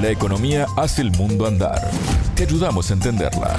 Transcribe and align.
La 0.00 0.10
economía 0.10 0.66
hace 0.76 1.02
el 1.02 1.10
mundo 1.10 1.44
andar. 1.44 1.90
Te 2.36 2.44
ayudamos 2.44 2.88
a 2.90 2.94
entenderla. 2.94 3.56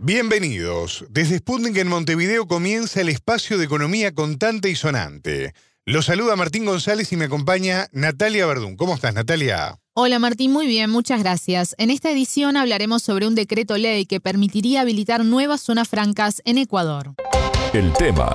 Bienvenidos. 0.00 1.04
Desde 1.08 1.38
Sputnik 1.38 1.76
en 1.76 1.86
Montevideo 1.86 2.48
comienza 2.48 3.00
el 3.00 3.08
espacio 3.08 3.56
de 3.56 3.64
economía 3.64 4.12
contante 4.12 4.70
y 4.70 4.74
sonante. 4.74 5.54
Los 5.84 6.06
saluda 6.06 6.34
Martín 6.34 6.64
González 6.64 7.12
y 7.12 7.16
me 7.16 7.26
acompaña 7.26 7.86
Natalia 7.92 8.44
Verdún. 8.46 8.76
¿Cómo 8.76 8.94
estás, 8.94 9.14
Natalia? 9.14 9.78
Hola 9.92 10.18
Martín, 10.18 10.50
muy 10.50 10.66
bien, 10.66 10.90
muchas 10.90 11.20
gracias. 11.20 11.76
En 11.78 11.90
esta 11.90 12.10
edición 12.10 12.56
hablaremos 12.56 13.02
sobre 13.02 13.28
un 13.28 13.36
decreto 13.36 13.76
ley 13.76 14.06
que 14.06 14.18
permitiría 14.18 14.80
habilitar 14.80 15.24
nuevas 15.24 15.60
zonas 15.60 15.86
francas 15.86 16.42
en 16.44 16.58
Ecuador. 16.58 17.14
El 17.72 17.92
tema 17.92 18.34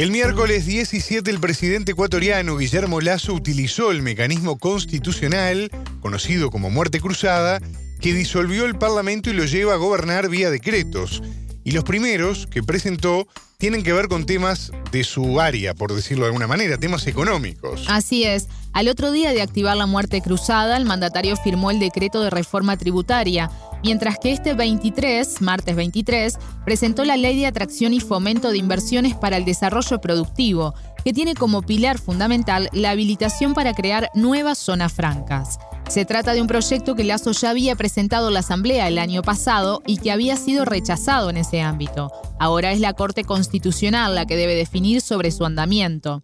El 0.00 0.10
miércoles 0.12 0.64
17 0.64 1.30
el 1.30 1.40
presidente 1.40 1.92
ecuatoriano 1.92 2.56
Guillermo 2.56 3.02
Lazo 3.02 3.34
utilizó 3.34 3.90
el 3.90 4.00
mecanismo 4.00 4.58
constitucional, 4.58 5.70
conocido 6.00 6.50
como 6.50 6.70
muerte 6.70 7.00
cruzada, 7.00 7.60
que 8.00 8.14
disolvió 8.14 8.64
el 8.64 8.78
Parlamento 8.78 9.28
y 9.28 9.34
lo 9.34 9.44
lleva 9.44 9.74
a 9.74 9.76
gobernar 9.76 10.30
vía 10.30 10.50
decretos. 10.50 11.22
Y 11.64 11.72
los 11.72 11.84
primeros 11.84 12.46
que 12.46 12.62
presentó 12.62 13.28
tienen 13.58 13.82
que 13.82 13.92
ver 13.92 14.08
con 14.08 14.24
temas 14.24 14.72
de 14.90 15.04
su 15.04 15.38
área, 15.38 15.74
por 15.74 15.94
decirlo 15.94 16.24
de 16.24 16.28
alguna 16.28 16.46
manera, 16.46 16.78
temas 16.78 17.06
económicos. 17.06 17.84
Así 17.86 18.24
es. 18.24 18.48
Al 18.72 18.88
otro 18.88 19.12
día 19.12 19.34
de 19.34 19.42
activar 19.42 19.76
la 19.76 19.84
muerte 19.84 20.22
cruzada, 20.22 20.78
el 20.78 20.86
mandatario 20.86 21.36
firmó 21.36 21.70
el 21.70 21.78
decreto 21.78 22.22
de 22.22 22.30
reforma 22.30 22.78
tributaria, 22.78 23.50
mientras 23.82 24.18
que 24.18 24.32
este 24.32 24.54
23, 24.54 25.40
martes 25.40 25.76
23, 25.76 26.38
presentó 26.64 27.04
la 27.04 27.16
Ley 27.16 27.38
de 27.38 27.46
Atracción 27.46 27.92
y 27.92 28.00
Fomento 28.00 28.50
de 28.50 28.58
Inversiones 28.58 29.14
para 29.14 29.36
el 29.36 29.44
Desarrollo 29.44 30.00
Productivo, 30.00 30.74
que 31.04 31.12
tiene 31.12 31.34
como 31.34 31.62
pilar 31.62 31.98
fundamental 31.98 32.68
la 32.72 32.90
habilitación 32.90 33.54
para 33.54 33.74
crear 33.74 34.10
nuevas 34.14 34.58
zonas 34.58 34.92
francas. 34.92 35.58
Se 35.88 36.04
trata 36.04 36.34
de 36.34 36.40
un 36.40 36.46
proyecto 36.46 36.94
que 36.94 37.04
Lazo 37.04 37.32
ya 37.32 37.50
había 37.50 37.74
presentado 37.74 38.28
a 38.28 38.30
la 38.30 38.40
Asamblea 38.40 38.86
el 38.86 38.98
año 38.98 39.22
pasado 39.22 39.82
y 39.86 39.96
que 39.96 40.12
había 40.12 40.36
sido 40.36 40.64
rechazado 40.64 41.30
en 41.30 41.36
ese 41.36 41.62
ámbito. 41.62 42.12
Ahora 42.38 42.72
es 42.72 42.80
la 42.80 42.92
Corte 42.92 43.24
Constitucional 43.24 44.14
la 44.14 44.26
que 44.26 44.36
debe 44.36 44.54
definir 44.54 45.00
sobre 45.00 45.32
su 45.32 45.44
andamiento. 45.44 46.22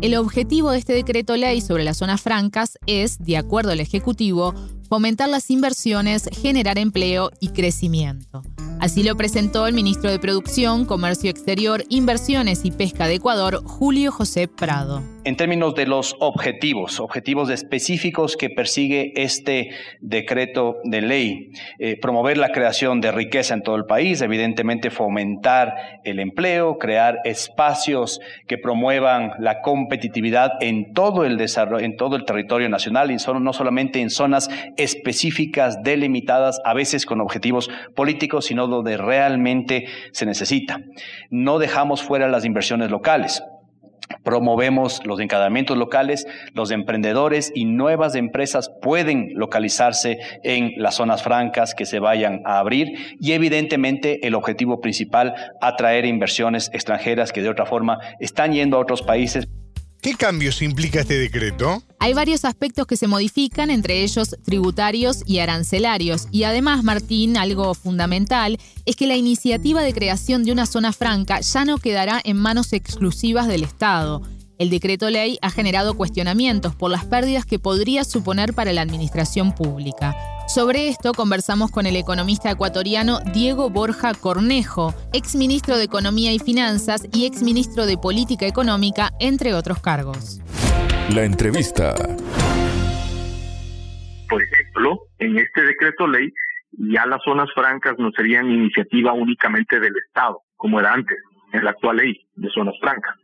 El 0.00 0.16
objetivo 0.16 0.70
de 0.70 0.78
este 0.78 0.94
decreto 0.94 1.36
ley 1.36 1.60
sobre 1.60 1.84
las 1.84 1.98
zonas 1.98 2.22
francas 2.22 2.78
es, 2.86 3.18
de 3.18 3.36
acuerdo 3.36 3.72
al 3.72 3.80
Ejecutivo, 3.80 4.54
fomentar 4.92 5.30
las 5.30 5.50
inversiones, 5.50 6.28
generar 6.42 6.76
empleo 6.76 7.30
y 7.40 7.48
crecimiento. 7.54 8.42
Así 8.78 9.02
lo 9.02 9.16
presentó 9.16 9.66
el 9.66 9.72
ministro 9.72 10.10
de 10.10 10.18
Producción, 10.18 10.84
Comercio 10.84 11.30
Exterior, 11.30 11.84
Inversiones 11.88 12.64
y 12.64 12.72
Pesca 12.72 13.06
de 13.06 13.14
Ecuador, 13.14 13.62
Julio 13.64 14.12
José 14.12 14.48
Prado. 14.48 15.02
En 15.24 15.36
términos 15.36 15.76
de 15.76 15.86
los 15.86 16.16
objetivos, 16.18 16.98
objetivos 16.98 17.48
específicos 17.48 18.36
que 18.36 18.50
persigue 18.50 19.12
este 19.14 19.70
decreto 20.00 20.78
de 20.82 21.00
ley, 21.00 21.52
eh, 21.78 21.96
promover 21.96 22.38
la 22.38 22.50
creación 22.50 23.00
de 23.00 23.12
riqueza 23.12 23.54
en 23.54 23.62
todo 23.62 23.76
el 23.76 23.84
país, 23.84 24.20
evidentemente 24.20 24.90
fomentar 24.90 26.00
el 26.02 26.18
empleo, 26.18 26.76
crear 26.78 27.20
espacios 27.22 28.18
que 28.48 28.58
promuevan 28.58 29.30
la 29.38 29.62
competitividad 29.62 30.54
en 30.60 30.92
todo 30.92 31.24
el 31.24 31.38
desarrollo, 31.38 31.84
en 31.84 31.96
todo 31.96 32.16
el 32.16 32.24
territorio 32.24 32.68
nacional 32.68 33.12
y 33.12 33.16
no 33.40 33.52
solamente 33.52 34.00
en 34.00 34.10
zonas 34.10 34.50
específicas 34.82 35.82
delimitadas, 35.82 36.60
a 36.64 36.74
veces 36.74 37.06
con 37.06 37.20
objetivos 37.20 37.70
políticos, 37.94 38.46
sino 38.46 38.66
donde 38.66 38.96
realmente 38.96 39.86
se 40.12 40.26
necesita. 40.26 40.80
No 41.30 41.58
dejamos 41.58 42.02
fuera 42.02 42.28
las 42.28 42.44
inversiones 42.44 42.90
locales. 42.90 43.42
Promovemos 44.24 45.04
los 45.04 45.20
encadenamientos 45.20 45.76
locales, 45.76 46.26
los 46.54 46.70
emprendedores 46.70 47.50
y 47.54 47.64
nuevas 47.64 48.14
empresas 48.14 48.70
pueden 48.82 49.32
localizarse 49.34 50.18
en 50.44 50.72
las 50.76 50.96
zonas 50.96 51.22
francas 51.22 51.74
que 51.74 51.86
se 51.86 51.98
vayan 51.98 52.42
a 52.44 52.58
abrir 52.58 53.16
y 53.20 53.32
evidentemente 53.32 54.26
el 54.26 54.34
objetivo 54.34 54.80
principal, 54.80 55.34
atraer 55.60 56.04
inversiones 56.04 56.70
extranjeras 56.72 57.32
que 57.32 57.42
de 57.42 57.48
otra 57.48 57.66
forma 57.66 57.98
están 58.20 58.52
yendo 58.52 58.76
a 58.76 58.80
otros 58.80 59.02
países. 59.02 59.48
¿Qué 60.02 60.14
cambios 60.14 60.62
implica 60.62 61.00
este 61.00 61.16
decreto? 61.16 61.82
Hay 62.02 62.14
varios 62.14 62.44
aspectos 62.44 62.88
que 62.88 62.96
se 62.96 63.06
modifican, 63.06 63.70
entre 63.70 64.02
ellos 64.02 64.34
tributarios 64.44 65.22
y 65.24 65.38
arancelarios. 65.38 66.26
Y 66.32 66.42
además, 66.42 66.82
Martín, 66.82 67.36
algo 67.36 67.74
fundamental 67.74 68.58
es 68.86 68.96
que 68.96 69.06
la 69.06 69.14
iniciativa 69.14 69.82
de 69.82 69.94
creación 69.94 70.42
de 70.42 70.50
una 70.50 70.66
zona 70.66 70.92
franca 70.92 71.38
ya 71.38 71.64
no 71.64 71.78
quedará 71.78 72.20
en 72.24 72.38
manos 72.38 72.72
exclusivas 72.72 73.46
del 73.46 73.62
Estado. 73.62 74.20
El 74.58 74.68
decreto 74.68 75.10
ley 75.10 75.38
ha 75.42 75.50
generado 75.50 75.94
cuestionamientos 75.94 76.74
por 76.74 76.90
las 76.90 77.04
pérdidas 77.04 77.46
que 77.46 77.60
podría 77.60 78.02
suponer 78.02 78.52
para 78.52 78.72
la 78.72 78.82
administración 78.82 79.54
pública. 79.54 80.16
Sobre 80.48 80.88
esto 80.88 81.14
conversamos 81.14 81.70
con 81.70 81.86
el 81.86 81.94
economista 81.94 82.50
ecuatoriano 82.50 83.20
Diego 83.32 83.70
Borja 83.70 84.12
Cornejo, 84.14 84.92
exministro 85.12 85.78
de 85.78 85.84
Economía 85.84 86.32
y 86.32 86.40
Finanzas 86.40 87.02
y 87.12 87.26
exministro 87.26 87.86
de 87.86 87.96
Política 87.96 88.48
Económica, 88.48 89.12
entre 89.20 89.54
otros 89.54 89.78
cargos. 89.78 90.40
La 91.10 91.24
entrevista. 91.24 91.94
Por 94.30 94.42
ejemplo, 94.42 95.00
en 95.18 95.36
este 95.36 95.62
decreto 95.62 96.06
ley 96.06 96.32
ya 96.70 97.04
las 97.04 97.22
zonas 97.22 97.50
francas 97.54 97.96
no 97.98 98.10
serían 98.12 98.50
iniciativa 98.50 99.12
únicamente 99.12 99.78
del 99.78 99.92
Estado, 100.06 100.40
como 100.56 100.80
era 100.80 100.94
antes, 100.94 101.18
en 101.52 101.64
la 101.64 101.72
actual 101.72 101.96
ley 101.96 102.18
de 102.36 102.48
zonas 102.48 102.74
francas, 102.80 103.14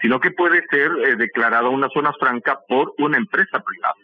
sino 0.00 0.18
que 0.18 0.30
puede 0.30 0.64
ser 0.70 0.90
eh, 1.04 1.16
declarada 1.16 1.68
una 1.68 1.88
zona 1.90 2.12
franca 2.18 2.58
por 2.66 2.94
una 2.98 3.18
empresa 3.18 3.62
privada. 3.62 3.94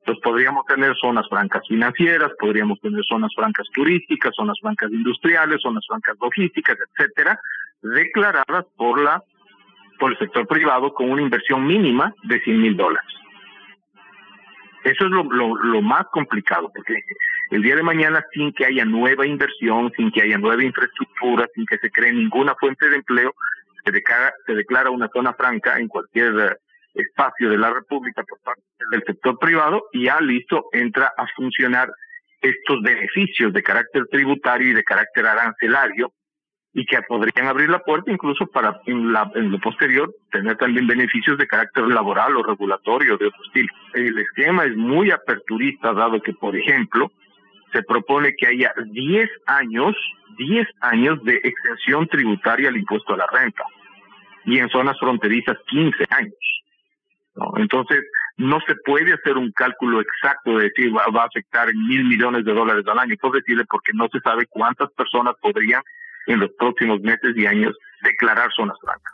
Entonces 0.00 0.22
podríamos 0.24 0.64
tener 0.66 0.96
zonas 0.96 1.28
francas 1.28 1.62
financieras, 1.68 2.32
podríamos 2.40 2.80
tener 2.80 3.02
zonas 3.08 3.30
francas 3.36 3.66
turísticas, 3.72 4.32
zonas 4.34 4.58
francas 4.60 4.90
industriales, 4.90 5.60
zonas 5.62 5.84
francas 5.86 6.16
logísticas, 6.20 6.76
etcétera, 6.96 7.38
declaradas 7.82 8.64
por 8.76 9.00
la 9.00 9.22
por 10.00 10.12
el 10.12 10.18
sector 10.18 10.48
privado 10.48 10.92
con 10.92 11.10
una 11.10 11.22
inversión 11.22 11.64
mínima 11.66 12.12
de 12.24 12.40
100 12.40 12.60
mil 12.60 12.76
dólares. 12.76 13.08
Eso 14.82 15.04
es 15.04 15.10
lo, 15.10 15.22
lo, 15.22 15.82
más 15.82 16.06
complicado, 16.10 16.72
porque 16.74 16.94
el 17.50 17.62
día 17.62 17.76
de 17.76 17.82
mañana, 17.82 18.24
sin 18.32 18.50
que 18.52 18.64
haya 18.64 18.84
nueva 18.86 19.26
inversión, 19.26 19.92
sin 19.94 20.10
que 20.10 20.22
haya 20.22 20.38
nueva 20.38 20.64
infraestructura, 20.64 21.46
sin 21.54 21.66
que 21.66 21.76
se 21.76 21.90
cree 21.90 22.14
ninguna 22.14 22.54
fuente 22.54 22.88
de 22.88 22.96
empleo, 22.96 23.34
se 23.84 23.92
declara, 23.92 24.32
se 24.46 24.54
declara 24.54 24.90
una 24.90 25.08
zona 25.12 25.34
franca 25.34 25.76
en 25.78 25.88
cualquier 25.88 26.58
espacio 26.94 27.50
de 27.50 27.58
la 27.58 27.70
República 27.70 28.22
por 28.22 28.40
parte 28.40 28.62
del 28.90 29.02
sector 29.06 29.38
privado 29.38 29.84
y 29.92 30.04
ya 30.04 30.18
listo 30.20 30.66
entra 30.72 31.12
a 31.16 31.26
funcionar 31.36 31.90
estos 32.40 32.82
beneficios 32.82 33.52
de 33.52 33.62
carácter 33.62 34.06
tributario 34.10 34.70
y 34.70 34.72
de 34.72 34.82
carácter 34.82 35.26
arancelario 35.26 36.10
y 36.72 36.86
que 36.86 37.02
podrían 37.02 37.48
abrir 37.48 37.68
la 37.68 37.80
puerta 37.80 38.12
incluso 38.12 38.46
para 38.46 38.80
en, 38.86 39.12
la, 39.12 39.30
en 39.34 39.50
lo 39.50 39.58
posterior 39.58 40.14
tener 40.30 40.56
también 40.56 40.86
beneficios 40.86 41.36
de 41.36 41.46
carácter 41.46 41.84
laboral 41.88 42.36
o 42.36 42.42
regulatorio 42.42 43.16
de 43.16 43.26
otro 43.26 43.44
estilo. 43.46 43.72
El 43.94 44.18
esquema 44.18 44.64
es 44.64 44.76
muy 44.76 45.10
aperturista 45.10 45.92
dado 45.92 46.22
que, 46.22 46.32
por 46.32 46.56
ejemplo, 46.56 47.10
se 47.72 47.82
propone 47.82 48.34
que 48.36 48.46
haya 48.46 48.72
10 48.84 49.30
años, 49.46 49.96
10 50.38 50.68
años 50.80 51.22
de 51.24 51.40
exención 51.42 52.06
tributaria 52.06 52.68
al 52.68 52.76
impuesto 52.76 53.14
a 53.14 53.18
la 53.18 53.26
renta 53.26 53.64
y 54.44 54.58
en 54.58 54.68
zonas 54.68 54.98
fronterizas 54.98 55.56
15 55.66 56.04
años. 56.10 56.34
Entonces, 57.56 58.00
no 58.36 58.58
se 58.66 58.74
puede 58.84 59.12
hacer 59.12 59.36
un 59.36 59.52
cálculo 59.52 60.00
exacto 60.00 60.56
de 60.56 60.64
decir 60.64 60.94
va, 60.96 61.04
a 61.04 61.26
afectar 61.26 61.68
en 61.68 61.86
mil 61.86 62.04
millones 62.04 62.44
de 62.44 62.52
dólares 62.52 62.84
al 62.86 62.98
año, 62.98 63.14
decirle 63.32 63.64
porque 63.68 63.92
no 63.94 64.08
se 64.10 64.20
sabe 64.20 64.46
cuántas 64.46 64.90
personas 64.92 65.34
podrían 65.40 65.82
en 66.30 66.40
los 66.40 66.50
próximos 66.58 67.00
meses 67.00 67.32
y 67.36 67.46
años 67.46 67.76
declarar 68.02 68.50
zonas 68.56 68.76
francas. 68.80 69.12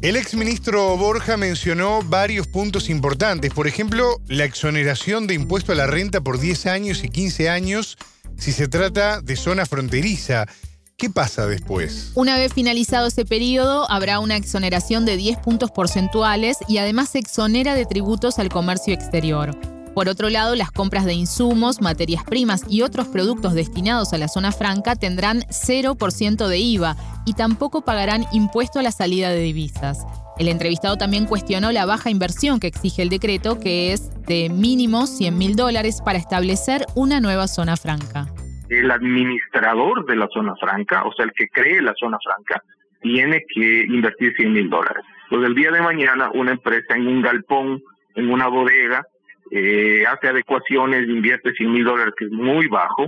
El 0.00 0.16
exministro 0.16 0.96
Borja 0.96 1.36
mencionó 1.36 2.02
varios 2.02 2.46
puntos 2.46 2.88
importantes, 2.88 3.52
por 3.52 3.66
ejemplo, 3.66 4.18
la 4.28 4.44
exoneración 4.44 5.26
de 5.26 5.34
impuesto 5.34 5.72
a 5.72 5.74
la 5.74 5.86
renta 5.86 6.20
por 6.20 6.38
10 6.38 6.66
años 6.66 7.02
y 7.02 7.08
15 7.08 7.50
años 7.50 7.98
si 8.36 8.52
se 8.52 8.68
trata 8.68 9.20
de 9.20 9.36
zona 9.36 9.66
fronteriza. 9.66 10.46
¿Qué 10.96 11.10
pasa 11.10 11.46
después? 11.46 12.12
Una 12.14 12.36
vez 12.36 12.52
finalizado 12.54 13.08
ese 13.08 13.24
periodo, 13.24 13.90
habrá 13.90 14.20
una 14.20 14.36
exoneración 14.36 15.04
de 15.04 15.16
10 15.16 15.38
puntos 15.38 15.70
porcentuales 15.70 16.58
y 16.68 16.78
además 16.78 17.10
se 17.10 17.18
exonera 17.18 17.74
de 17.74 17.84
tributos 17.84 18.38
al 18.38 18.48
comercio 18.48 18.94
exterior. 18.94 19.50
Por 19.98 20.08
otro 20.08 20.30
lado, 20.30 20.54
las 20.54 20.70
compras 20.70 21.06
de 21.06 21.14
insumos, 21.14 21.80
materias 21.80 22.22
primas 22.22 22.64
y 22.70 22.82
otros 22.82 23.08
productos 23.08 23.54
destinados 23.54 24.12
a 24.12 24.18
la 24.18 24.28
zona 24.28 24.52
franca 24.52 24.94
tendrán 24.94 25.40
0% 25.50 26.46
de 26.46 26.56
IVA 26.56 26.94
y 27.26 27.34
tampoco 27.34 27.84
pagarán 27.84 28.22
impuesto 28.32 28.78
a 28.78 28.84
la 28.84 28.92
salida 28.92 29.30
de 29.30 29.40
divisas. 29.40 30.06
El 30.38 30.46
entrevistado 30.46 30.98
también 30.98 31.26
cuestionó 31.26 31.72
la 31.72 31.84
baja 31.84 32.10
inversión 32.10 32.60
que 32.60 32.68
exige 32.68 33.02
el 33.02 33.08
decreto, 33.08 33.58
que 33.58 33.92
es 33.92 34.08
de 34.22 34.48
mínimo 34.50 35.08
100 35.08 35.36
mil 35.36 35.56
dólares 35.56 36.00
para 36.04 36.18
establecer 36.18 36.86
una 36.94 37.18
nueva 37.18 37.48
zona 37.48 37.76
franca 37.76 38.28
el 38.68 38.90
administrador 38.92 40.06
de 40.06 40.14
la 40.14 40.28
zona 40.28 40.54
franca, 40.60 41.02
o 41.06 41.12
sea, 41.14 41.24
el 41.24 41.32
que 41.32 41.48
cree 41.48 41.82
la 41.82 41.94
zona 41.98 42.18
franca, 42.22 42.62
tiene 43.00 43.42
que 43.52 43.80
invertir 43.88 44.32
100 44.36 44.52
mil 44.52 44.70
dólares. 44.70 45.02
Pues 45.28 45.44
el 45.44 45.56
día 45.56 45.72
de 45.72 45.80
mañana 45.80 46.30
una 46.34 46.52
empresa 46.52 46.94
en 46.94 47.08
un 47.08 47.20
galpón, 47.20 47.82
en 48.14 48.30
una 48.30 48.46
bodega, 48.46 49.04
eh, 49.50 50.04
hace 50.06 50.28
adecuaciones, 50.28 51.08
invierte 51.08 51.52
100 51.52 51.72
mil 51.72 51.84
dólares, 51.84 52.14
que 52.16 52.26
es 52.26 52.30
muy 52.30 52.66
bajo, 52.68 53.06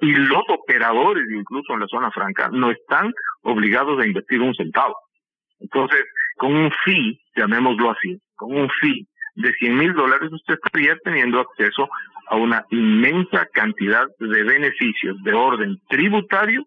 y 0.00 0.12
los 0.12 0.42
operadores, 0.48 1.24
incluso 1.30 1.74
en 1.74 1.80
la 1.80 1.86
zona 1.86 2.10
franca, 2.10 2.48
no 2.52 2.70
están 2.70 3.12
obligados 3.42 4.00
a 4.00 4.06
invertir 4.06 4.40
un 4.40 4.54
centavo. 4.54 4.96
Entonces, 5.60 6.04
con 6.36 6.54
un 6.54 6.70
fee, 6.84 7.20
llamémoslo 7.36 7.90
así, 7.90 8.20
con 8.34 8.56
un 8.56 8.68
fee 8.80 9.06
de 9.36 9.52
100 9.52 9.76
mil 9.76 9.92
dólares, 9.94 10.32
usted 10.32 10.54
estaría 10.54 10.96
teniendo 11.04 11.40
acceso 11.40 11.88
a 12.28 12.36
una 12.36 12.64
inmensa 12.70 13.46
cantidad 13.52 14.06
de 14.18 14.42
beneficios 14.42 15.16
de 15.22 15.32
orden 15.32 15.78
tributario 15.88 16.64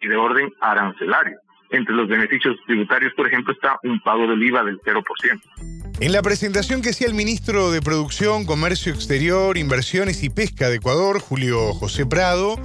y 0.00 0.08
de 0.08 0.16
orden 0.16 0.50
arancelario. 0.60 1.38
Entre 1.70 1.94
los 1.94 2.08
beneficios 2.08 2.56
tributarios, 2.66 3.12
por 3.14 3.26
ejemplo, 3.26 3.52
está 3.52 3.78
un 3.82 4.00
pago 4.00 4.26
del 4.26 4.42
IVA 4.42 4.64
del 4.64 4.80
0%. 4.80 5.02
En 6.00 6.12
la 6.12 6.22
presentación 6.22 6.82
que 6.82 6.90
hacía 6.90 7.06
el 7.06 7.14
ministro 7.14 7.70
de 7.70 7.80
Producción, 7.80 8.44
Comercio 8.46 8.92
Exterior, 8.92 9.56
Inversiones 9.56 10.22
y 10.22 10.30
Pesca 10.30 10.68
de 10.68 10.76
Ecuador, 10.76 11.20
Julio 11.20 11.72
José 11.72 12.06
Prado, 12.06 12.56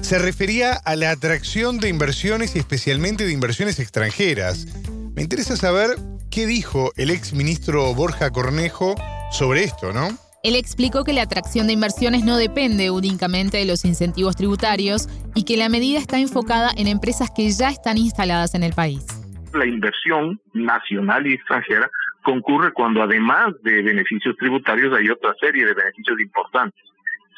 se 0.00 0.18
refería 0.18 0.74
a 0.74 0.96
la 0.96 1.10
atracción 1.10 1.78
de 1.78 1.88
inversiones 1.88 2.56
y 2.56 2.58
especialmente 2.58 3.24
de 3.24 3.32
inversiones 3.32 3.78
extranjeras. 3.78 4.66
Me 5.14 5.22
interesa 5.22 5.56
saber 5.56 5.96
qué 6.30 6.46
dijo 6.46 6.92
el 6.96 7.10
ex 7.10 7.32
ministro 7.32 7.94
Borja 7.94 8.30
Cornejo 8.30 8.94
sobre 9.30 9.64
esto, 9.64 9.92
¿no? 9.92 10.18
Él 10.44 10.56
explicó 10.56 11.04
que 11.04 11.14
la 11.14 11.22
atracción 11.22 11.66
de 11.66 11.72
inversiones 11.72 12.22
no 12.22 12.36
depende 12.36 12.90
únicamente 12.90 13.56
de 13.56 13.64
los 13.64 13.86
incentivos 13.86 14.36
tributarios 14.36 15.08
y 15.34 15.46
que 15.46 15.56
la 15.56 15.70
medida 15.70 15.98
está 15.98 16.18
enfocada 16.18 16.68
en 16.76 16.86
empresas 16.86 17.30
que 17.34 17.48
ya 17.48 17.70
están 17.70 17.96
instaladas 17.96 18.54
en 18.54 18.62
el 18.62 18.74
país. 18.74 19.06
La 19.54 19.64
inversión 19.64 20.38
nacional 20.52 21.26
y 21.26 21.32
extranjera 21.32 21.90
concurre 22.22 22.74
cuando 22.74 23.02
además 23.02 23.54
de 23.62 23.80
beneficios 23.80 24.36
tributarios 24.36 24.92
hay 24.94 25.08
otra 25.08 25.34
serie 25.40 25.64
de 25.64 25.72
beneficios 25.72 26.20
importantes. 26.20 26.84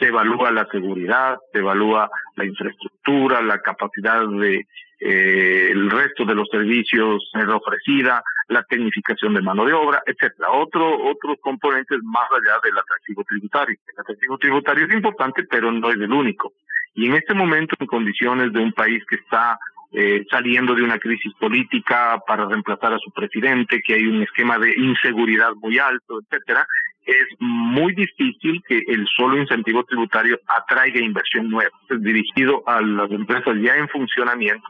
Se 0.00 0.06
evalúa 0.06 0.50
la 0.50 0.66
seguridad, 0.72 1.36
se 1.52 1.60
evalúa 1.60 2.10
la 2.34 2.44
infraestructura, 2.44 3.40
la 3.40 3.60
capacidad 3.60 4.26
de 4.26 4.66
eh, 4.98 5.68
el 5.72 5.90
resto 5.90 6.24
de 6.24 6.34
los 6.34 6.48
servicios 6.48 7.22
ofrecida, 7.54 8.22
la 8.48 8.62
tecnificación 8.62 9.34
de 9.34 9.42
mano 9.42 9.64
de 9.64 9.72
obra, 9.72 10.02
etcétera. 10.06 10.50
Otro, 10.52 10.86
otros 11.08 11.36
componentes 11.40 11.98
más 12.02 12.26
allá 12.30 12.58
del 12.62 12.78
atractivo 12.78 13.22
tributario. 13.24 13.76
El 13.92 14.00
atractivo 14.00 14.38
tributario 14.38 14.86
es 14.86 14.94
importante, 14.94 15.44
pero 15.50 15.70
no 15.70 15.90
es 15.90 15.96
el 15.96 16.12
único. 16.12 16.52
Y 16.94 17.06
en 17.06 17.14
este 17.14 17.34
momento, 17.34 17.76
en 17.78 17.86
condiciones 17.86 18.52
de 18.52 18.60
un 18.60 18.72
país 18.72 19.04
que 19.08 19.16
está 19.16 19.58
eh, 19.92 20.24
saliendo 20.30 20.74
de 20.74 20.82
una 20.82 20.98
crisis 20.98 21.32
política 21.38 22.18
para 22.26 22.46
reemplazar 22.46 22.94
a 22.94 22.98
su 22.98 23.10
presidente, 23.10 23.82
que 23.86 23.94
hay 23.94 24.06
un 24.06 24.22
esquema 24.22 24.58
de 24.58 24.72
inseguridad 24.76 25.52
muy 25.56 25.78
alto, 25.78 26.20
etcétera, 26.22 26.66
es 27.04 27.26
muy 27.38 27.94
difícil 27.94 28.62
que 28.66 28.80
el 28.88 29.06
solo 29.16 29.38
incentivo 29.38 29.84
tributario 29.84 30.40
atraiga 30.46 31.00
inversión 31.00 31.48
nueva. 31.48 31.70
Es 31.88 32.02
dirigido 32.02 32.62
a 32.66 32.80
las 32.80 33.10
empresas 33.10 33.54
ya 33.60 33.76
en 33.76 33.88
funcionamiento 33.88 34.66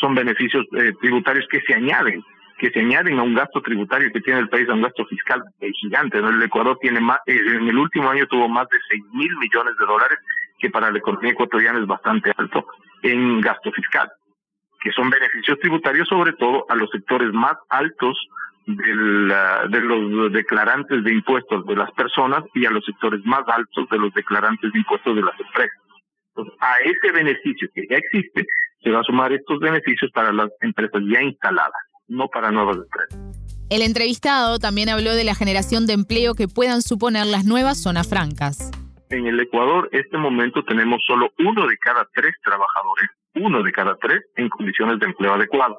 son 0.00 0.14
beneficios 0.14 0.66
eh, 0.76 0.92
tributarios 1.00 1.46
que 1.50 1.60
se 1.60 1.74
añaden, 1.74 2.22
que 2.58 2.70
se 2.70 2.80
añaden 2.80 3.18
a 3.18 3.22
un 3.22 3.34
gasto 3.34 3.60
tributario 3.60 4.10
que 4.12 4.20
tiene 4.20 4.40
el 4.40 4.48
país, 4.48 4.68
a 4.68 4.74
un 4.74 4.82
gasto 4.82 5.04
fiscal 5.06 5.42
eh, 5.60 5.70
gigante. 5.80 6.18
El 6.18 6.42
Ecuador 6.42 6.78
tiene 6.80 7.00
más, 7.00 7.18
eh, 7.26 7.38
en 7.38 7.68
el 7.68 7.78
último 7.78 8.08
año 8.08 8.26
tuvo 8.26 8.48
más 8.48 8.68
de 8.68 8.78
6 8.88 9.02
mil 9.12 9.36
millones 9.38 9.74
de 9.78 9.86
dólares, 9.86 10.18
que 10.58 10.70
para 10.70 10.90
la 10.90 10.98
economía 10.98 11.32
ecuatoriana 11.32 11.80
es 11.80 11.86
bastante 11.86 12.32
alto 12.36 12.66
en 13.02 13.40
gasto 13.40 13.72
fiscal, 13.72 14.08
que 14.80 14.92
son 14.92 15.10
beneficios 15.10 15.58
tributarios 15.58 16.08
sobre 16.08 16.32
todo 16.34 16.64
a 16.68 16.76
los 16.76 16.88
sectores 16.90 17.32
más 17.32 17.54
altos 17.68 18.16
de 18.66 19.80
los 19.80 20.32
declarantes 20.32 21.02
de 21.02 21.12
impuestos 21.12 21.66
de 21.66 21.74
las 21.74 21.90
personas 21.92 22.44
y 22.54 22.64
a 22.64 22.70
los 22.70 22.84
sectores 22.84 23.20
más 23.24 23.42
altos 23.48 23.88
de 23.90 23.98
los 23.98 24.14
declarantes 24.14 24.72
de 24.72 24.78
impuestos 24.78 25.16
de 25.16 25.22
las 25.22 25.38
empresas. 25.40 25.76
A 26.60 26.78
ese 26.78 27.12
beneficio 27.12 27.68
que 27.74 27.86
ya 27.90 27.96
existe, 27.96 28.46
se 28.82 28.90
va 28.90 29.00
a 29.00 29.04
sumar 29.04 29.32
estos 29.32 29.58
beneficios 29.60 30.10
para 30.12 30.32
las 30.32 30.50
empresas 30.60 31.02
ya 31.12 31.22
instaladas, 31.22 31.82
no 32.08 32.28
para 32.28 32.50
nuevas 32.50 32.76
empresas. 32.76 33.18
El 33.70 33.82
entrevistado 33.82 34.58
también 34.58 34.88
habló 34.88 35.14
de 35.14 35.24
la 35.24 35.34
generación 35.34 35.86
de 35.86 35.94
empleo 35.94 36.34
que 36.34 36.48
puedan 36.48 36.82
suponer 36.82 37.26
las 37.26 37.44
nuevas 37.44 37.82
zonas 37.82 38.08
francas. 38.08 38.70
En 39.08 39.26
el 39.26 39.40
Ecuador, 39.40 39.88
este 39.92 40.18
momento 40.18 40.64
tenemos 40.64 41.02
solo 41.06 41.32
uno 41.38 41.66
de 41.66 41.76
cada 41.78 42.06
tres 42.14 42.34
trabajadores, 42.42 43.08
uno 43.34 43.62
de 43.62 43.72
cada 43.72 43.96
tres 43.96 44.22
en 44.36 44.48
condiciones 44.48 44.98
de 44.98 45.06
empleo 45.06 45.34
adecuado. 45.34 45.78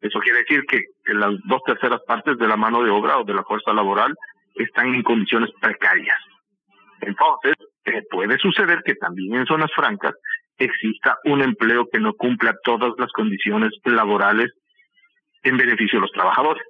Eso 0.00 0.18
quiere 0.20 0.40
decir 0.40 0.64
que 0.66 0.84
las 1.12 1.32
dos 1.44 1.62
terceras 1.64 2.00
partes 2.06 2.38
de 2.38 2.48
la 2.48 2.56
mano 2.56 2.82
de 2.82 2.90
obra 2.90 3.18
o 3.18 3.24
de 3.24 3.34
la 3.34 3.44
fuerza 3.44 3.72
laboral 3.72 4.14
están 4.54 4.94
en 4.94 5.02
condiciones 5.02 5.50
precarias. 5.60 6.18
Entonces, 7.00 7.54
eh, 7.84 8.02
puede 8.10 8.38
suceder 8.38 8.82
que 8.84 8.94
también 8.94 9.36
en 9.36 9.46
zonas 9.46 9.70
francas 9.74 10.14
exista 10.58 11.18
un 11.24 11.42
empleo 11.42 11.88
que 11.90 12.00
no 12.00 12.14
cumpla 12.14 12.54
todas 12.64 12.92
las 12.98 13.10
condiciones 13.12 13.70
laborales 13.84 14.52
en 15.42 15.56
beneficio 15.56 15.98
de 15.98 16.02
los 16.02 16.12
trabajadores. 16.12 16.62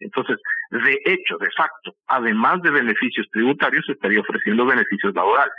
Entonces, 0.00 0.36
de 0.70 0.98
hecho, 1.04 1.36
de 1.38 1.50
facto, 1.56 1.94
además 2.06 2.60
de 2.62 2.70
beneficios 2.70 3.26
tributarios, 3.32 3.84
se 3.86 3.92
estaría 3.92 4.20
ofreciendo 4.20 4.64
beneficios 4.66 5.14
laborales, 5.14 5.52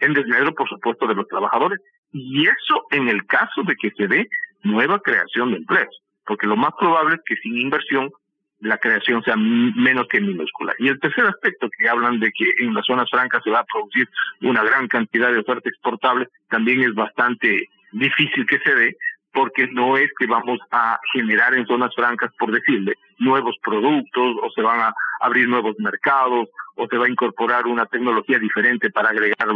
en 0.00 0.14
desmedro, 0.14 0.54
por 0.54 0.68
supuesto, 0.68 1.06
de 1.06 1.14
los 1.14 1.26
trabajadores. 1.26 1.80
Y 2.12 2.44
eso 2.44 2.86
en 2.90 3.08
el 3.08 3.26
caso 3.26 3.62
de 3.64 3.74
que 3.76 3.90
se 3.90 4.06
dé 4.06 4.28
nueva 4.62 5.00
creación 5.00 5.50
de 5.50 5.58
empleos, 5.58 6.02
porque 6.26 6.46
lo 6.46 6.56
más 6.56 6.72
probable 6.78 7.16
es 7.16 7.20
que 7.24 7.36
sin 7.36 7.58
inversión 7.58 8.10
la 8.60 8.78
creación 8.78 9.22
sea 9.22 9.36
menos 9.36 10.08
que 10.08 10.20
minúscula. 10.20 10.74
Y 10.78 10.88
el 10.88 10.98
tercer 10.98 11.26
aspecto 11.26 11.68
que 11.76 11.88
hablan 11.88 12.18
de 12.18 12.30
que 12.32 12.64
en 12.64 12.74
las 12.74 12.84
zonas 12.86 13.08
francas 13.10 13.42
se 13.44 13.50
va 13.50 13.60
a 13.60 13.64
producir 13.64 14.08
una 14.42 14.62
gran 14.62 14.88
cantidad 14.88 15.32
de 15.32 15.38
oferta 15.38 15.68
exportable, 15.68 16.28
también 16.48 16.82
es 16.82 16.94
bastante 16.94 17.68
difícil 17.92 18.46
que 18.46 18.58
se 18.58 18.74
dé, 18.74 18.96
porque 19.32 19.68
no 19.68 19.96
es 19.96 20.10
que 20.18 20.26
vamos 20.26 20.58
a 20.70 20.98
generar 21.12 21.54
en 21.54 21.66
zonas 21.66 21.94
francas, 21.94 22.30
por 22.38 22.50
decirle, 22.50 22.94
nuevos 23.18 23.56
productos 23.62 24.36
o 24.42 24.50
se 24.54 24.62
van 24.62 24.80
a 24.80 24.94
abrir 25.20 25.48
nuevos 25.48 25.76
mercados 25.78 26.48
o 26.74 26.86
se 26.88 26.96
va 26.96 27.06
a 27.06 27.10
incorporar 27.10 27.66
una 27.66 27.86
tecnología 27.86 28.38
diferente 28.38 28.90
para 28.90 29.10
agregar 29.10 29.48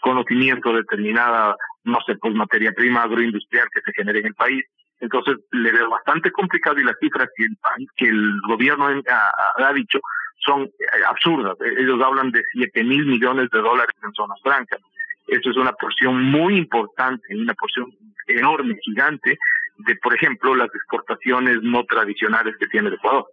conocimiento 0.00 0.72
determinada, 0.72 1.54
no 1.84 1.98
sé, 2.06 2.16
pues 2.16 2.34
materia 2.34 2.72
prima 2.72 3.02
agroindustrial 3.02 3.68
que 3.72 3.82
se 3.82 3.92
genere 3.92 4.20
en 4.20 4.26
el 4.26 4.34
país, 4.34 4.64
entonces, 5.00 5.38
le 5.52 5.72
veo 5.72 5.88
bastante 5.88 6.30
complicado 6.30 6.78
y 6.78 6.84
las 6.84 6.98
cifras 7.00 7.28
que 7.34 7.44
el, 7.44 7.56
que 7.96 8.08
el 8.08 8.40
gobierno 8.46 8.86
ha, 8.86 9.72
dicho 9.72 9.98
son 10.44 10.62
eh, 10.64 11.04
absurdas. 11.08 11.56
E, 11.60 11.82
ellos 11.82 12.00
hablan 12.02 12.30
de 12.30 12.42
7 12.52 12.84
mil 12.84 13.06
millones 13.06 13.48
de 13.50 13.60
dólares 13.60 13.94
en 14.02 14.12
zonas 14.12 14.38
francas. 14.42 14.80
Eso 15.26 15.50
es 15.50 15.56
una 15.56 15.72
porción 15.72 16.22
muy 16.22 16.56
importante, 16.56 17.34
una 17.34 17.54
porción 17.54 17.86
enorme, 18.26 18.76
gigante, 18.82 19.38
de, 19.78 19.96
por 19.96 20.14
ejemplo, 20.14 20.54
las 20.54 20.68
exportaciones 20.74 21.62
no 21.62 21.84
tradicionales 21.84 22.56
que 22.58 22.66
tiene 22.66 22.88
el 22.88 22.94
Ecuador. 22.94 23.26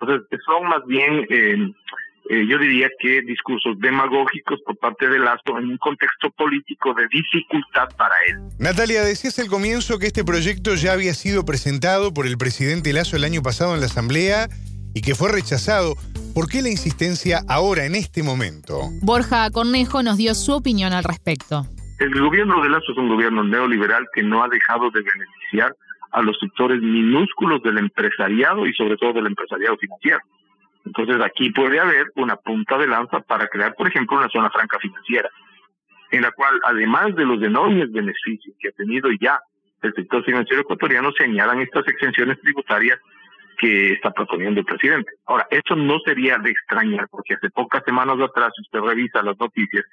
Entonces, 0.00 0.40
son 0.44 0.66
más 0.68 0.84
bien 0.86 1.26
eh, 1.30 1.72
eh, 2.30 2.46
yo 2.48 2.58
diría 2.58 2.88
que 2.98 3.20
discursos 3.22 3.78
demagógicos 3.80 4.60
por 4.64 4.76
parte 4.78 5.08
de 5.08 5.18
Lazo 5.18 5.58
en 5.58 5.68
un 5.70 5.76
contexto 5.78 6.30
político 6.30 6.94
de 6.94 7.06
dificultad 7.08 7.88
para 7.96 8.14
él. 8.28 8.38
Natalia, 8.58 9.02
decías 9.02 9.38
al 9.38 9.48
comienzo 9.48 9.98
que 9.98 10.06
este 10.06 10.24
proyecto 10.24 10.74
ya 10.74 10.92
había 10.92 11.12
sido 11.12 11.44
presentado 11.44 12.14
por 12.14 12.26
el 12.26 12.38
presidente 12.38 12.92
Lazo 12.92 13.16
el 13.16 13.24
año 13.24 13.42
pasado 13.42 13.74
en 13.74 13.80
la 13.80 13.86
Asamblea 13.86 14.48
y 14.94 15.02
que 15.02 15.14
fue 15.14 15.30
rechazado. 15.32 15.96
¿Por 16.34 16.48
qué 16.48 16.62
la 16.62 16.70
insistencia 16.70 17.40
ahora, 17.48 17.84
en 17.84 17.94
este 17.94 18.22
momento? 18.22 18.88
Borja 19.02 19.50
Cornejo 19.50 20.02
nos 20.02 20.16
dio 20.16 20.34
su 20.34 20.52
opinión 20.52 20.92
al 20.92 21.04
respecto. 21.04 21.66
El 22.00 22.20
gobierno 22.20 22.62
de 22.62 22.70
Lazo 22.70 22.92
es 22.92 22.98
un 22.98 23.08
gobierno 23.08 23.44
neoliberal 23.44 24.06
que 24.14 24.22
no 24.22 24.42
ha 24.42 24.48
dejado 24.48 24.90
de 24.90 25.02
beneficiar 25.02 25.76
a 26.12 26.22
los 26.22 26.38
sectores 26.40 26.80
minúsculos 26.80 27.62
del 27.62 27.78
empresariado 27.78 28.66
y 28.66 28.72
sobre 28.72 28.96
todo 28.96 29.12
del 29.12 29.26
empresariado 29.26 29.76
financiero. 29.76 30.20
Entonces 30.84 31.20
aquí 31.22 31.50
puede 31.50 31.80
haber 31.80 32.06
una 32.16 32.36
punta 32.36 32.76
de 32.78 32.86
lanza 32.86 33.20
para 33.20 33.46
crear, 33.48 33.74
por 33.74 33.88
ejemplo, 33.88 34.18
una 34.18 34.28
zona 34.28 34.50
franca 34.50 34.78
financiera, 34.78 35.28
en 36.10 36.22
la 36.22 36.30
cual, 36.32 36.60
además 36.64 37.14
de 37.14 37.24
los 37.24 37.42
enormes 37.42 37.90
beneficios 37.90 38.54
que 38.58 38.68
ha 38.68 38.72
tenido 38.72 39.08
ya 39.20 39.40
el 39.82 39.92
sector 39.94 40.24
financiero 40.24 40.62
ecuatoriano, 40.62 41.12
se 41.12 41.24
añadan 41.24 41.60
estas 41.60 41.86
exenciones 41.88 42.40
tributarias 42.40 42.98
que 43.58 43.92
está 43.92 44.10
proponiendo 44.10 44.60
el 44.60 44.66
presidente. 44.66 45.10
Ahora, 45.26 45.46
eso 45.50 45.76
no 45.76 45.98
sería 46.04 46.38
de 46.38 46.50
extrañar, 46.50 47.08
porque 47.10 47.34
hace 47.34 47.50
pocas 47.50 47.82
semanas 47.84 48.18
atrás, 48.20 48.52
si 48.56 48.62
usted 48.62 48.80
revisa 48.80 49.22
las 49.22 49.38
noticias, 49.38 49.84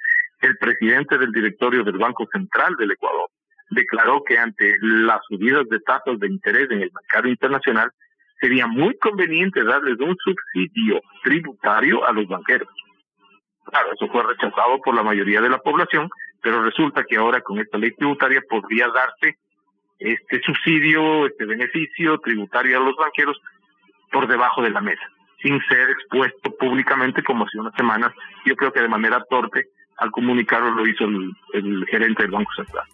el 0.42 0.58
presidente 0.58 1.18
del 1.18 1.32
directorio 1.32 1.84
del 1.84 1.98
Banco 1.98 2.28
Central 2.32 2.76
del 2.78 2.92
Ecuador 2.92 3.30
declaró 3.70 4.24
que 4.24 4.38
ante 4.38 4.76
las 4.82 5.22
subidas 5.28 5.68
de 5.70 5.80
tasas 5.80 6.20
de 6.20 6.28
interés 6.28 6.70
en 6.72 6.82
el 6.82 6.92
mercado 6.94 7.28
internacional, 7.28 7.92
sería 8.42 8.68
muy 8.68 8.98
conveniente 8.98 9.64
darles 9.64 10.00
un 10.00 10.18
subsidio 10.18 11.00
tributario 11.24 12.06
a 12.06 12.12
los 12.12 12.28
banqueros. 12.28 12.68
Claro, 13.64 13.94
eso 13.94 14.08
fue 14.08 14.24
rechazado 14.24 14.82
por 14.84 14.96
la 14.96 15.04
mayoría 15.04 15.40
de 15.40 15.50
la 15.50 15.60
población, 15.60 16.10
pero 16.42 16.64
resulta 16.64 17.04
que 17.04 17.18
ahora 17.18 17.42
con 17.42 17.60
esta 17.60 17.78
ley 17.78 17.92
tributaria 17.92 18.42
podría 18.50 18.88
darse 18.88 19.38
este 20.00 20.42
subsidio, 20.42 21.28
este 21.28 21.46
beneficio 21.46 22.18
tributario 22.18 22.78
a 22.78 22.84
los 22.84 22.96
banqueros 22.96 23.40
por 24.12 24.28
debajo 24.28 24.64
de 24.64 24.72
la 24.72 24.82
mesa, 24.82 25.04
sin 25.42 25.62
ser 25.70 25.92
expuesto 25.92 26.52
públicamente 26.58 27.24
como 27.24 27.46
hace 27.46 27.60
unas 27.60 27.76
semanas, 27.76 28.12
yo 28.46 28.56
creo 28.56 28.74
que 28.74 28.82
de 28.82 28.90
manera 28.90 29.24
torpe 29.30 29.68
al 29.98 30.10
comunicarlo 30.10 30.72
lo 30.72 30.88
hizo 30.88 31.06
el, 31.06 31.32
el 31.54 31.86
gerente 31.86 32.24
del 32.24 32.32
Banco 32.32 32.52
Central. 32.56 32.88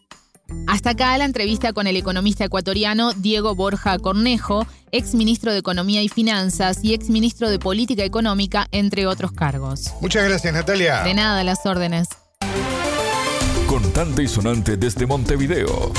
Hasta 0.68 0.92
acá 0.92 1.18
la 1.18 1.24
entrevista 1.24 1.72
con 1.72 1.88
el 1.88 1.96
economista 1.96 2.44
ecuatoriano 2.44 3.14
Diego 3.14 3.56
Borja 3.56 3.98
Cornejo, 4.00 4.68
ex 4.92 5.16
ministro 5.16 5.54
de 5.54 5.60
Economía 5.60 6.02
y 6.02 6.10
Finanzas 6.10 6.80
y 6.84 6.94
ex 6.94 7.10
ministro 7.10 7.50
de 7.50 7.58
Política 7.58 8.04
Económica, 8.04 8.68
entre 8.72 9.08
otros 9.08 9.32
cargos. 9.32 9.94
Muchas 10.02 10.28
gracias, 10.28 10.54
Natalia. 10.54 11.04
De 11.04 11.14
nada, 11.14 11.44
las 11.46 11.66
órdenes. 11.66 12.10
Contante 13.68 14.24
y 14.24 14.28
sonante 14.28 14.76
desde 14.76 15.06
Montevideo. 15.06 15.94